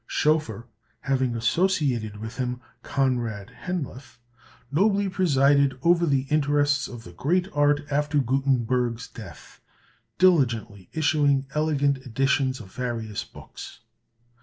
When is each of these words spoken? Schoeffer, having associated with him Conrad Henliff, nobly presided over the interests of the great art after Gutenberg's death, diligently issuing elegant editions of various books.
Schoeffer, 0.07 0.65
having 1.01 1.35
associated 1.35 2.17
with 2.17 2.37
him 2.37 2.59
Conrad 2.81 3.51
Henliff, 3.65 4.17
nobly 4.71 5.07
presided 5.07 5.77
over 5.83 6.07
the 6.07 6.21
interests 6.31 6.87
of 6.87 7.03
the 7.03 7.11
great 7.13 7.47
art 7.53 7.81
after 7.91 8.17
Gutenberg's 8.17 9.07
death, 9.07 9.61
diligently 10.17 10.89
issuing 10.91 11.45
elegant 11.53 11.97
editions 11.99 12.59
of 12.59 12.73
various 12.73 13.23
books. 13.23 13.81